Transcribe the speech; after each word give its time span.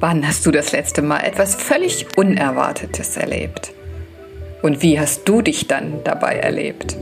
Wann 0.00 0.24
hast 0.24 0.46
du 0.46 0.52
das 0.52 0.70
letzte 0.70 1.02
Mal 1.02 1.24
etwas 1.24 1.56
völlig 1.56 2.06
Unerwartetes 2.16 3.16
erlebt? 3.16 3.72
Und 4.62 4.80
wie 4.80 5.00
hast 5.00 5.28
du 5.28 5.42
dich 5.42 5.66
dann 5.66 6.04
dabei 6.04 6.36
erlebt? 6.36 6.96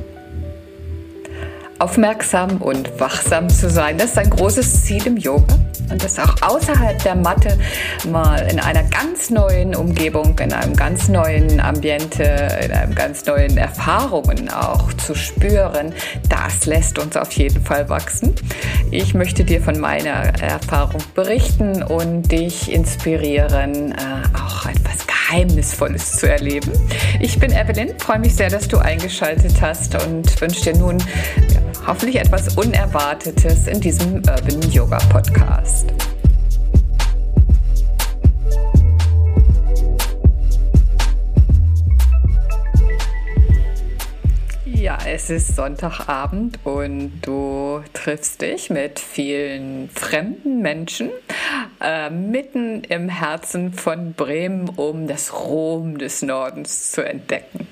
Aufmerksam 1.79 2.63
und 2.63 2.99
wachsam 2.99 3.49
zu 3.49 3.69
sein, 3.69 3.99
das 3.99 4.11
ist 4.11 4.19
ein 4.19 4.31
großes 4.31 4.85
Ziel 4.85 5.07
im 5.07 5.17
Yoga 5.17 5.55
und 5.91 6.03
das 6.03 6.19
auch 6.19 6.35
außerhalb 6.41 7.03
der 7.03 7.15
Matte 7.15 7.59
mal 8.11 8.39
in 8.51 8.59
einer 8.61 8.83
ganz 8.85 9.31
neuen 9.31 9.75
Umgebung, 9.75 10.39
in 10.39 10.53
einem 10.53 10.75
ganz 10.75 11.09
neuen 11.09 11.61
Ambiente, 11.61 12.23
in 12.65 12.73
einem 12.73 12.95
ganz 12.95 13.25
neuen 13.27 13.57
Erfahrungen 13.57 14.51
auch 14.51 14.93
zu 14.95 15.15
spüren, 15.15 15.93
das 16.29 16.67
lässt 16.67 16.99
uns 16.99 17.17
auf 17.17 17.33
jeden 17.33 17.63
Fall 17.63 17.89
wachsen. 17.89 18.35
Ich 18.91 19.15
möchte 19.15 19.45
dir 19.45 19.61
von 19.61 19.79
meiner 19.79 20.41
Erfahrung 20.41 21.03
berichten 21.15 21.83
und 21.83 22.31
dich 22.33 22.73
inspirieren, 22.73 23.93
äh, 23.93 23.97
auch 24.35 24.67
etwas 24.67 25.07
Geheimnisvolles 25.07 26.19
zu 26.19 26.29
erleben. 26.29 26.73
Ich 27.21 27.39
bin 27.39 27.53
Evelyn, 27.53 27.99
freue 27.99 28.21
mich 28.21 28.35
sehr, 28.35 28.51
dass 28.51 28.69
du 28.69 28.79
eingeschaltet 28.79 29.61
hast 29.61 29.95
und 30.07 30.41
wünsche 30.41 30.73
dir 30.73 30.79
nun 30.79 30.99
hoffentlich 31.87 32.17
etwas 32.17 32.57
Unerwartetes 32.57 33.69
in 33.69 33.81
diesem 33.81 34.17
Urban 34.17 34.61
Yoga 34.73 34.99
Podcast. 35.09 35.87
Ja, 44.65 44.99
es 45.07 45.31
ist 45.31 45.55
Sonntagabend 45.55 46.59
und 46.65 47.21
du 47.23 47.83
triffst 47.93 48.43
dich 48.43 48.71
mit 48.71 48.99
vielen 48.99 49.89
fremden 49.91 50.63
Menschen 50.63 51.11
äh, 51.81 52.11
mitten 52.11 52.83
im 52.85 53.09
Herzen 53.09 53.73
von 53.73 54.13
Bremen, 54.13 54.69
um 54.71 55.07
das 55.07 55.33
Rom 55.33 55.99
des 55.99 56.23
Nordens 56.23 56.91
zu 56.91 57.05
entdecken. 57.05 57.66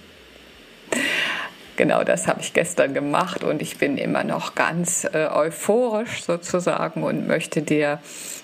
Genau 1.77 2.05
das 2.05 2.29
habe 2.29 2.41
ich 2.41 2.53
gestern 2.53 2.95
gemacht 2.95 3.43
und 3.43 3.61
ich 3.61 3.79
bin 3.79 3.99
immer 3.99 4.23
noch 4.23 4.55
ganz 4.55 5.05
äh, 5.13 5.27
euphorisch 5.27 6.23
sozusagen 6.23 7.03
und 7.03 7.27
möchte 7.27 7.63
dir 7.63 7.99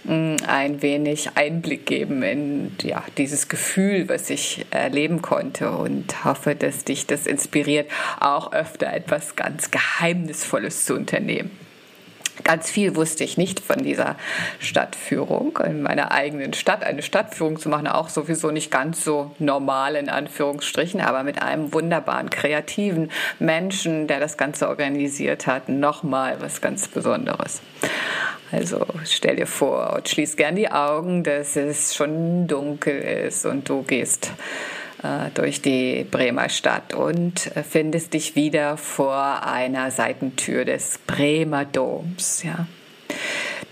mh, 0.04 0.14
mm, 0.14 0.36
ein 0.48 0.82
wenig 0.82 1.30
Einblick 1.36 1.86
geben 1.86 2.24
in 2.24 2.72
ja, 2.82 3.04
dieses 3.18 3.48
Gefühl, 3.48 4.08
was 4.08 4.30
ich 4.30 4.66
erleben 4.70 5.22
konnte 5.22 5.70
und 5.70 6.24
hoffe, 6.24 6.56
dass 6.56 6.84
dich 6.84 7.06
das 7.06 7.28
inspiriert, 7.28 7.88
auch 8.18 8.52
öfter 8.52 8.92
etwas 8.92 9.36
ganz 9.36 9.70
Geheimnisvolles 9.70 10.84
zu 10.84 10.94
unternehmen. 10.94 11.69
Ganz 12.44 12.70
viel 12.70 12.96
wusste 12.96 13.24
ich 13.24 13.36
nicht 13.36 13.60
von 13.60 13.83
dieser 13.83 14.16
Stadtführung 14.58 15.58
in 15.64 15.83
meiner 15.83 16.12
eigenen 16.12 16.52
Stadt. 16.52 16.84
Eine 16.84 17.02
Stadtführung 17.02 17.58
zu 17.58 17.69
machen, 17.69 17.86
auch 17.86 18.08
sowieso 18.08 18.50
nicht 18.50 18.70
ganz 18.70 19.05
so 19.05 19.30
normal 19.38 19.97
in 19.97 20.08
Anführungsstrichen, 20.08 21.00
aber 21.00 21.22
mit 21.22 21.42
einem 21.42 21.72
wunderbaren, 21.72 22.30
kreativen 22.30 23.10
Menschen, 23.38 24.06
der 24.06 24.20
das 24.20 24.36
Ganze 24.36 24.69
organisiert 24.69 25.47
hat, 25.47 25.69
nochmal 25.69 26.36
was 26.41 26.60
ganz 26.60 26.88
Besonderes. 26.88 27.60
Also 28.52 28.84
stell 29.04 29.36
dir 29.36 29.47
vor 29.47 29.94
und 29.97 30.08
schließ 30.08 30.36
gern 30.36 30.56
die 30.56 30.70
Augen, 30.70 31.22
dass 31.22 31.56
es 31.56 31.94
schon 31.94 32.48
dunkel 32.48 32.98
ist 32.98 33.47
und 33.47 33.69
du 33.69 33.82
gehst 33.82 34.32
durch 35.34 35.62
die 35.62 36.04
Bremer 36.10 36.48
Stadt 36.48 36.94
und 36.94 37.54
äh, 37.56 37.62
findest 37.62 38.14
dich 38.14 38.36
wieder 38.36 38.76
vor 38.76 39.46
einer 39.46 39.90
Seitentür 39.90 40.64
des 40.64 40.98
Bremer 41.06 41.64
Doms. 41.64 42.42
Ja. 42.42 42.66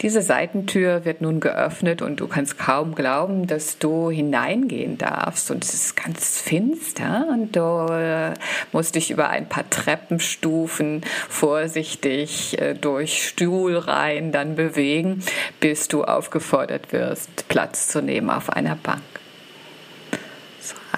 Diese 0.00 0.22
Seitentür 0.22 1.04
wird 1.04 1.20
nun 1.20 1.40
geöffnet 1.40 2.02
und 2.02 2.20
du 2.20 2.28
kannst 2.28 2.56
kaum 2.56 2.94
glauben, 2.94 3.48
dass 3.48 3.78
du 3.78 4.10
hineingehen 4.10 4.96
darfst. 4.96 5.50
Und 5.50 5.64
es 5.64 5.74
ist 5.74 5.96
ganz 5.96 6.40
finster 6.40 7.26
und 7.30 7.56
du 7.56 7.92
äh, 7.92 8.34
musst 8.70 8.94
dich 8.94 9.10
über 9.10 9.28
ein 9.28 9.48
paar 9.48 9.68
Treppenstufen 9.68 11.02
vorsichtig 11.28 12.56
durch 12.80 13.26
Stuhlreihen 13.26 14.30
dann 14.30 14.54
bewegen, 14.54 15.24
bis 15.58 15.88
du 15.88 16.04
aufgefordert 16.04 16.92
wirst, 16.92 17.48
Platz 17.48 17.88
zu 17.88 18.00
nehmen 18.00 18.30
auf 18.30 18.50
einer 18.50 18.76
Bank. 18.76 19.02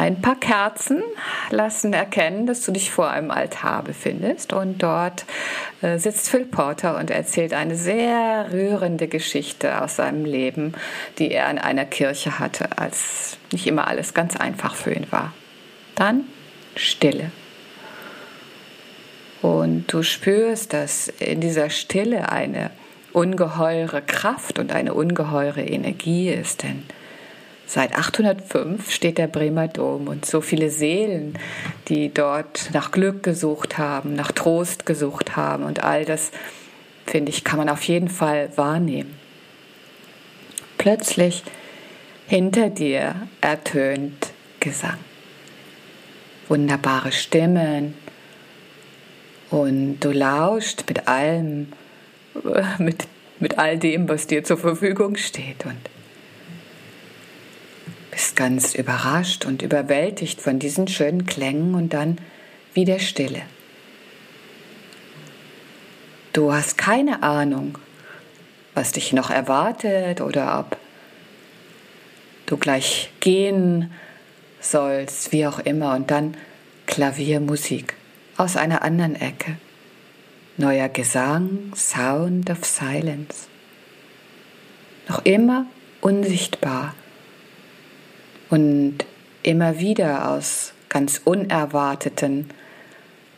Ein 0.01 0.23
paar 0.23 0.41
Kerzen 0.41 1.03
lassen 1.51 1.93
erkennen, 1.93 2.47
dass 2.47 2.63
du 2.63 2.73
dich 2.73 2.91
vor 2.91 3.11
einem 3.11 3.31
Altar 3.31 3.83
befindest 3.83 4.55
und 4.55 4.83
dort 4.83 5.27
äh, 5.83 5.99
sitzt 5.99 6.31
Phil 6.31 6.47
Porter 6.47 6.97
und 6.97 7.11
erzählt 7.11 7.53
eine 7.53 7.77
sehr 7.77 8.47
rührende 8.51 9.09
Geschichte 9.09 9.83
aus 9.83 9.97
seinem 9.97 10.25
Leben, 10.25 10.73
die 11.19 11.31
er 11.31 11.51
in 11.51 11.59
einer 11.59 11.85
Kirche 11.85 12.39
hatte, 12.39 12.79
als 12.79 13.37
nicht 13.53 13.67
immer 13.67 13.89
alles 13.89 14.15
ganz 14.15 14.37
einfach 14.37 14.75
für 14.75 14.95
ihn 14.95 15.07
war. 15.11 15.35
Dann 15.97 16.25
Stille. 16.77 17.31
Und 19.43 19.93
du 19.93 20.03
spürst, 20.03 20.73
dass 20.73 21.09
in 21.09 21.43
dieser 21.43 21.69
Stille 21.69 22.33
eine 22.33 22.71
ungeheure 23.13 24.01
Kraft 24.01 24.59
und 24.59 24.73
eine 24.73 24.95
ungeheure 24.95 25.61
Energie 25.61 26.31
ist, 26.31 26.63
denn 26.63 26.85
Seit 27.73 27.95
805 27.97 28.91
steht 28.91 29.17
der 29.17 29.29
Bremer 29.29 29.69
Dom 29.69 30.09
und 30.09 30.27
so 30.27 30.41
viele 30.41 30.71
Seelen, 30.71 31.39
die 31.87 32.13
dort 32.13 32.71
nach 32.73 32.91
Glück 32.91 33.23
gesucht 33.23 33.79
haben, 33.79 34.17
nach 34.17 34.33
Trost 34.33 34.87
gesucht 34.87 35.37
haben 35.37 35.63
und 35.63 35.85
all 35.85 36.05
das, 36.05 36.33
finde 37.07 37.31
ich, 37.31 37.45
kann 37.45 37.59
man 37.61 37.69
auf 37.69 37.85
jeden 37.85 38.09
Fall 38.09 38.51
wahrnehmen. 38.57 39.15
Plötzlich 40.79 41.45
hinter 42.27 42.71
dir 42.71 43.15
ertönt 43.41 44.33
Gesang. 44.59 44.99
Wunderbare 46.49 47.13
Stimmen 47.13 47.95
und 49.51 50.01
du 50.01 50.11
lauscht 50.11 50.83
mit 50.89 51.07
allem, 51.07 51.69
mit, 52.79 53.07
mit 53.39 53.59
all 53.59 53.79
dem, 53.79 54.09
was 54.09 54.27
dir 54.27 54.43
zur 54.43 54.57
Verfügung 54.57 55.15
steht 55.15 55.65
und 55.67 55.79
ganz 58.41 58.75
überrascht 58.75 59.45
und 59.45 59.61
überwältigt 59.61 60.41
von 60.41 60.59
diesen 60.59 60.89
schönen 60.89 61.27
Klängen 61.27 61.75
und 61.75 61.93
dann 61.93 62.17
wieder 62.73 62.99
Stille. 62.99 63.43
Du 66.33 66.51
hast 66.51 66.79
keine 66.79 67.23
Ahnung, 67.23 67.77
was 68.73 68.93
dich 68.93 69.13
noch 69.13 69.29
erwartet 69.29 70.23
oder 70.23 70.59
ob 70.59 70.79
du 72.47 72.57
gleich 72.57 73.11
gehen 73.21 73.93
sollst, 74.59 75.33
wie 75.33 75.47
auch 75.47 75.59
immer. 75.59 75.95
Und 75.95 76.11
dann 76.11 76.35
Klaviermusik 76.87 77.93
aus 78.39 78.57
einer 78.57 78.81
anderen 78.81 79.17
Ecke. 79.17 79.59
Neuer 80.57 80.89
Gesang, 80.89 81.75
Sound 81.77 82.49
of 82.49 82.65
Silence. 82.65 83.49
Noch 85.09 85.27
immer 85.27 85.67
unsichtbar 86.01 86.95
und 88.51 88.99
immer 89.43 89.79
wieder 89.79 90.31
aus 90.31 90.75
ganz 90.89 91.23
unerwarteten 91.25 92.51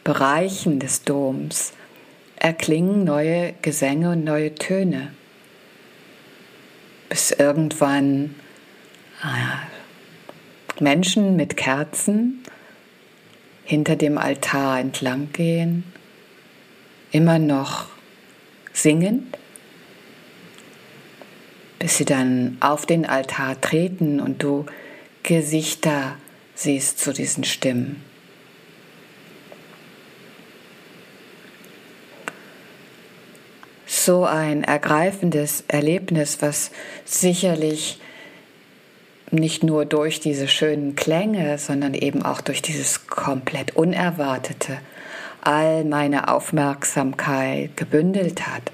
Bereichen 0.04 0.80
des 0.80 1.04
Doms 1.04 1.74
erklingen 2.36 3.04
neue 3.04 3.54
Gesänge 3.62 4.10
und 4.10 4.24
neue 4.24 4.54
Töne, 4.56 5.12
bis 7.08 7.30
irgendwann 7.30 8.34
äh, 9.22 10.82
Menschen 10.82 11.36
mit 11.36 11.56
Kerzen 11.56 12.42
hinter 13.64 13.94
dem 13.94 14.18
Altar 14.18 14.80
entlang 14.80 15.30
gehen, 15.32 15.84
immer 17.12 17.38
noch 17.38 17.86
singend, 18.72 19.38
bis 21.78 21.98
sie 21.98 22.04
dann 22.04 22.56
auf 22.58 22.86
den 22.86 23.06
Altar 23.06 23.60
treten 23.60 24.18
und 24.18 24.42
du 24.42 24.66
Gesichter 25.22 26.16
siehst 26.54 26.98
zu 26.98 27.12
diesen 27.12 27.44
Stimmen. 27.44 28.02
So 33.86 34.24
ein 34.24 34.64
ergreifendes 34.64 35.64
Erlebnis, 35.68 36.38
was 36.40 36.70
sicherlich 37.04 38.00
nicht 39.30 39.62
nur 39.62 39.84
durch 39.86 40.20
diese 40.20 40.48
schönen 40.48 40.96
Klänge, 40.96 41.58
sondern 41.58 41.94
eben 41.94 42.22
auch 42.22 42.40
durch 42.40 42.62
dieses 42.62 43.06
komplett 43.06 43.76
Unerwartete 43.76 44.78
all 45.40 45.84
meine 45.84 46.28
Aufmerksamkeit 46.28 47.76
gebündelt 47.76 48.46
hat 48.46 48.70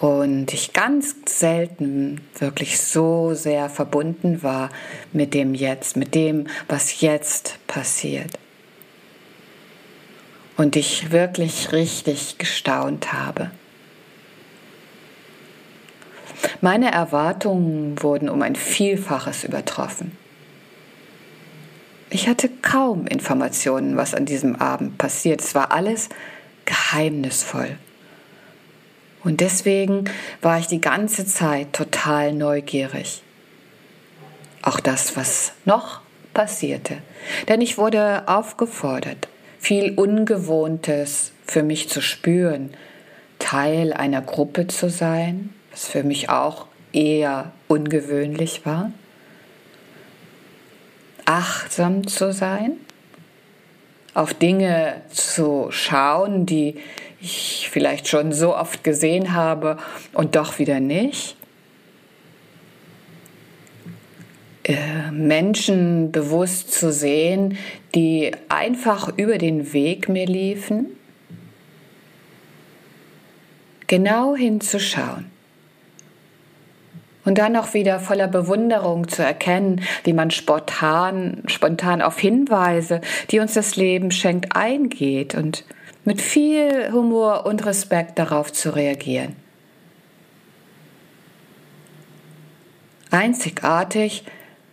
und 0.00 0.52
ich 0.52 0.72
ganz 0.72 1.14
selten 1.26 2.20
wirklich 2.38 2.80
so 2.80 3.34
sehr 3.34 3.68
verbunden 3.70 4.42
war 4.42 4.70
mit 5.12 5.34
dem 5.34 5.54
Jetzt, 5.54 5.96
mit 5.96 6.14
dem, 6.14 6.48
was 6.68 7.00
jetzt 7.00 7.58
passiert. 7.66 8.38
Und 10.56 10.76
ich 10.76 11.10
wirklich 11.10 11.72
richtig 11.72 12.38
gestaunt 12.38 13.12
habe. 13.12 13.50
Meine 16.60 16.92
Erwartungen 16.92 18.02
wurden 18.02 18.28
um 18.28 18.42
ein 18.42 18.56
Vielfaches 18.56 19.44
übertroffen. 19.44 20.16
Ich 22.10 22.28
hatte 22.28 22.48
kaum 22.48 23.06
Informationen, 23.06 23.96
was 23.96 24.14
an 24.14 24.26
diesem 24.26 24.56
Abend 24.56 24.98
passiert. 24.98 25.40
Es 25.40 25.54
war 25.54 25.72
alles 25.72 26.08
geheimnisvoll. 26.64 27.76
Und 29.24 29.40
deswegen 29.40 30.04
war 30.42 30.58
ich 30.58 30.66
die 30.66 30.80
ganze 30.80 31.26
Zeit 31.26 31.72
total 31.72 32.32
neugierig. 32.32 33.22
Auch 34.62 34.80
das, 34.80 35.16
was 35.16 35.52
noch 35.64 36.00
passierte. 36.34 36.98
Denn 37.48 37.60
ich 37.60 37.78
wurde 37.78 38.24
aufgefordert, 38.26 39.28
viel 39.58 39.94
Ungewohntes 39.94 41.32
für 41.46 41.62
mich 41.62 41.88
zu 41.88 42.02
spüren, 42.02 42.74
Teil 43.38 43.92
einer 43.92 44.22
Gruppe 44.22 44.66
zu 44.66 44.90
sein, 44.90 45.54
was 45.70 45.88
für 45.88 46.02
mich 46.02 46.28
auch 46.28 46.66
eher 46.92 47.52
ungewöhnlich 47.68 48.64
war, 48.64 48.92
achtsam 51.24 52.06
zu 52.06 52.32
sein, 52.32 52.72
auf 54.14 54.32
Dinge 54.32 55.02
zu 55.10 55.66
schauen, 55.70 56.46
die 56.46 56.76
ich 57.20 57.68
vielleicht 57.70 58.08
schon 58.08 58.32
so 58.32 58.56
oft 58.56 58.84
gesehen 58.84 59.34
habe 59.34 59.78
und 60.12 60.36
doch 60.36 60.58
wieder 60.58 60.80
nicht. 60.80 61.36
Äh, 64.62 65.10
Menschen 65.10 66.10
bewusst 66.12 66.72
zu 66.72 66.92
sehen, 66.92 67.58
die 67.94 68.32
einfach 68.48 69.10
über 69.16 69.36
den 69.36 69.72
Weg 69.72 70.08
mir 70.08 70.26
liefen, 70.26 70.86
genau 73.86 74.34
hinzuschauen. 74.34 75.33
Und 77.24 77.38
dann 77.38 77.56
auch 77.56 77.72
wieder 77.72 78.00
voller 78.00 78.28
Bewunderung 78.28 79.08
zu 79.08 79.22
erkennen, 79.22 79.80
wie 80.04 80.12
man 80.12 80.30
spontan, 80.30 81.42
spontan 81.46 82.02
auf 82.02 82.18
Hinweise, 82.18 83.00
die 83.30 83.40
uns 83.40 83.54
das 83.54 83.76
Leben 83.76 84.10
schenkt, 84.10 84.54
eingeht 84.54 85.34
und 85.34 85.64
mit 86.04 86.20
viel 86.20 86.92
Humor 86.92 87.46
und 87.46 87.64
Respekt 87.64 88.18
darauf 88.18 88.52
zu 88.52 88.74
reagieren. 88.74 89.36
Einzigartig, 93.10 94.24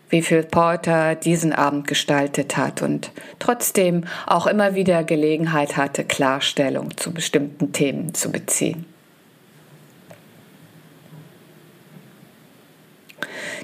wie 0.10 0.22
Phil 0.22 0.44
Porter 0.44 1.16
diesen 1.16 1.54
Abend 1.54 1.88
gestaltet 1.88 2.58
hat 2.58 2.82
und 2.82 3.12
trotzdem 3.40 4.04
auch 4.28 4.46
immer 4.46 4.76
wieder 4.76 5.04
Gelegenheit 5.04 5.78
hatte, 5.78 6.04
Klarstellung 6.04 6.98
zu 6.98 7.14
bestimmten 7.14 7.72
Themen 7.72 8.14
zu 8.14 8.32
beziehen. 8.32 8.86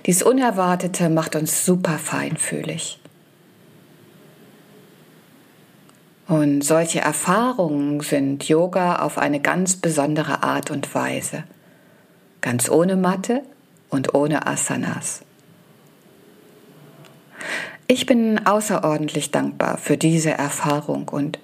Dies 0.08 0.24
Unerwartete 0.24 1.10
macht 1.10 1.36
uns 1.36 1.66
super 1.66 1.98
feinfühlig. 1.98 2.98
Und 6.30 6.62
solche 6.62 7.02
Erfahrungen 7.02 8.00
sind 8.00 8.48
Yoga 8.48 9.00
auf 9.00 9.18
eine 9.18 9.42
ganz 9.42 9.76
besondere 9.76 10.44
Art 10.44 10.72
und 10.72 10.96
Weise. 10.96 11.44
Ganz 12.40 12.70
ohne 12.70 12.96
Matte 12.96 13.44
und 13.90 14.14
ohne 14.14 14.48
Asanas. 14.48 15.22
Ich 17.88 18.06
bin 18.06 18.46
außerordentlich 18.46 19.32
dankbar 19.32 19.78
für 19.78 19.98
diese 19.98 20.32
Erfahrung 20.32 21.10
und 21.10 21.40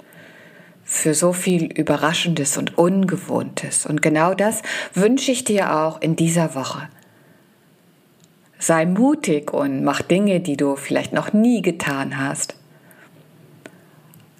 für 0.86 1.14
so 1.14 1.34
viel 1.34 1.66
Überraschendes 1.66 2.58
und 2.58 2.78
Ungewohntes. 2.78 3.86
Und 3.86 4.02
genau 4.02 4.34
das 4.34 4.62
wünsche 4.94 5.32
ich 5.32 5.44
dir 5.44 5.76
auch 5.76 6.00
in 6.02 6.16
dieser 6.16 6.56
Woche. 6.56 6.88
Sei 8.64 8.86
mutig 8.86 9.54
und 9.54 9.84
mach 9.84 10.02
Dinge, 10.02 10.40
die 10.40 10.56
du 10.56 10.78
vielleicht 10.78 11.12
noch 11.12 11.34
nie 11.34 11.62
getan 11.62 12.18
hast. 12.18 12.56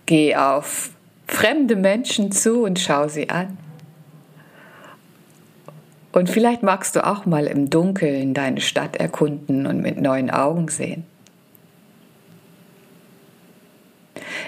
Geh 0.06 0.38
auf 0.38 0.92
fremde 1.28 1.76
Menschen 1.76 2.32
zu 2.32 2.64
und 2.64 2.80
schau 2.80 3.10
sie 3.10 3.30
an. 3.30 3.58
Und 6.14 6.30
vielleicht 6.30 6.64
magst 6.64 6.96
du 6.96 7.06
auch 7.06 7.26
mal 7.26 7.48
im 7.48 7.70
Dunkeln 7.70 8.34
deine 8.34 8.62
Stadt 8.62 8.96
erkunden 8.96 9.68
und 9.68 9.82
mit 9.82 10.00
neuen 10.00 10.32
Augen 10.32 10.70
sehen. 10.70 11.04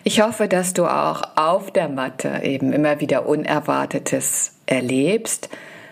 Ich 0.05 0.21
hoffe, 0.21 0.47
dass 0.47 0.71
du 0.71 0.85
auch 0.85 1.21
auf 1.35 1.69
der 1.69 1.89
Matte 1.89 2.43
eben 2.43 2.71
immer 2.71 3.01
wieder 3.01 3.27
Unerwartetes 3.27 4.55
erlebst, 4.67 5.49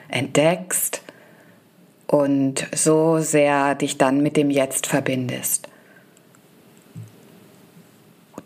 entdeckst 0.08 1.03
und 2.14 2.68
so 2.76 3.18
sehr 3.18 3.74
dich 3.74 3.98
dann 3.98 4.22
mit 4.22 4.38
dem 4.38 4.52
Jetzt 4.52 4.86
verbindest 4.86 5.68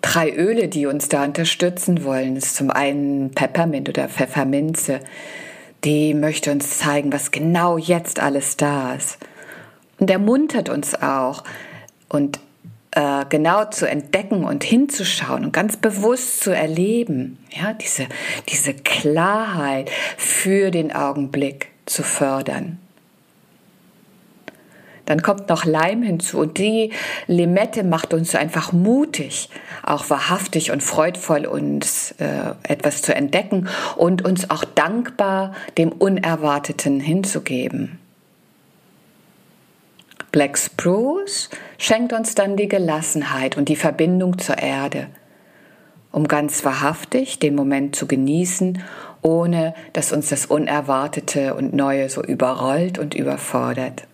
drei 0.01 0.33
Öle, 0.33 0.67
die 0.67 0.85
uns 0.85 1.09
da 1.09 1.23
unterstützen 1.23 2.03
wollen. 2.03 2.37
Ist 2.37 2.55
zum 2.55 2.71
einen 2.71 3.31
Peppermint 3.31 3.89
oder 3.89 4.07
Pfefferminze. 4.07 5.01
Die 5.83 6.13
möchte 6.13 6.51
uns 6.51 6.77
zeigen, 6.77 7.11
was 7.11 7.31
genau 7.31 7.77
jetzt 7.77 8.19
alles 8.19 8.57
da 8.57 8.95
ist. 8.95 9.17
Und 9.99 10.09
ermuntert 10.09 10.69
uns 10.69 10.95
auch 10.95 11.43
und 12.07 12.39
äh, 12.91 13.25
genau 13.29 13.65
zu 13.65 13.89
entdecken 13.89 14.43
und 14.43 14.63
hinzuschauen 14.63 15.45
und 15.45 15.53
ganz 15.53 15.77
bewusst 15.77 16.41
zu 16.41 16.55
erleben, 16.55 17.37
ja, 17.51 17.73
diese, 17.73 18.07
diese 18.49 18.73
Klarheit 18.73 19.91
für 20.17 20.71
den 20.71 20.93
Augenblick 20.93 21.69
zu 21.85 22.03
fördern. 22.03 22.79
Dann 25.07 25.21
kommt 25.21 25.47
noch 25.47 25.63
Leim 25.63 26.03
hinzu 26.03 26.37
und 26.37 26.57
die 26.57 26.91
Limette 27.27 27.85
macht 27.85 28.13
uns 28.13 28.35
einfach 28.35 28.73
mutig, 28.73 29.49
auch 29.81 30.09
wahrhaftig 30.09 30.69
und 30.71 30.83
freudvoll 30.83 31.45
uns 31.45 32.11
äh, 32.19 32.53
etwas 32.63 33.01
zu 33.01 33.15
entdecken 33.15 33.69
und 33.95 34.25
uns 34.25 34.49
auch 34.49 34.65
dankbar 34.65 35.53
dem 35.77 35.93
Unerwarteten 35.93 36.99
hinzugeben. 36.99 37.99
Black 40.33 40.57
Spruce 40.57 41.49
schenkt 41.77 42.11
uns 42.11 42.35
dann 42.35 42.57
die 42.57 42.67
Gelassenheit 42.67 43.55
und 43.55 43.69
die 43.69 43.77
Verbindung 43.77 44.37
zur 44.37 44.57
Erde, 44.57 45.07
um 46.11 46.27
ganz 46.27 46.65
wahrhaftig 46.65 47.39
den 47.39 47.55
Moment 47.55 47.95
zu 47.95 48.07
genießen, 48.07 48.83
ohne 49.21 49.73
dass 49.93 50.11
uns 50.11 50.27
das 50.27 50.47
Unerwartete 50.47 51.53
und 51.53 51.73
Neue 51.73 52.09
so 52.09 52.21
überrollt 52.21 52.99
und 52.99 53.15
überfordert 53.15 54.06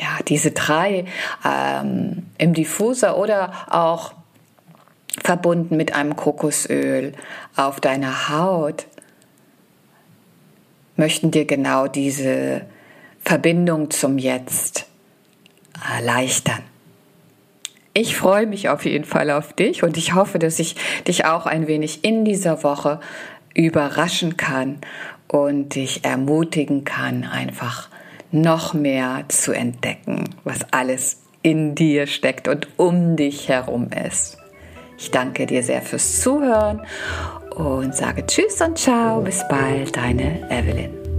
ja, 0.00 0.18
diese 0.26 0.52
drei 0.52 1.04
ähm, 1.44 2.26
im 2.38 2.54
Diffuser 2.54 3.18
oder 3.18 3.52
auch 3.68 4.14
verbunden 5.22 5.76
mit 5.76 5.94
einem 5.94 6.16
Kokosöl 6.16 7.12
auf 7.56 7.80
deiner 7.80 8.30
Haut 8.30 8.86
möchten 10.96 11.30
dir 11.30 11.44
genau 11.44 11.86
diese 11.86 12.62
Verbindung 13.20 13.90
zum 13.90 14.18
Jetzt 14.18 14.86
erleichtern. 15.96 16.62
Ich 17.92 18.16
freue 18.16 18.46
mich 18.46 18.68
auf 18.68 18.84
jeden 18.84 19.04
Fall 19.04 19.30
auf 19.30 19.52
dich 19.52 19.82
und 19.82 19.96
ich 19.96 20.14
hoffe, 20.14 20.38
dass 20.38 20.58
ich 20.58 20.76
dich 21.06 21.24
auch 21.26 21.44
ein 21.44 21.66
wenig 21.66 22.04
in 22.04 22.24
dieser 22.24 22.62
Woche 22.62 23.00
überraschen 23.54 24.36
kann 24.36 24.78
und 25.26 25.74
dich 25.74 26.04
ermutigen 26.04 26.84
kann, 26.84 27.24
einfach 27.24 27.88
noch 28.32 28.74
mehr 28.74 29.24
zu 29.28 29.52
entdecken, 29.52 30.24
was 30.44 30.60
alles 30.70 31.18
in 31.42 31.74
dir 31.74 32.06
steckt 32.06 32.48
und 32.48 32.68
um 32.78 33.16
dich 33.16 33.48
herum 33.48 33.88
ist. 34.06 34.36
Ich 34.98 35.10
danke 35.10 35.46
dir 35.46 35.62
sehr 35.62 35.80
fürs 35.80 36.20
Zuhören 36.20 36.82
und 37.56 37.94
sage 37.94 38.26
Tschüss 38.26 38.60
und 38.60 38.78
Ciao. 38.78 39.22
Bis 39.22 39.42
bald, 39.48 39.96
deine 39.96 40.48
Evelyn. 40.50 41.09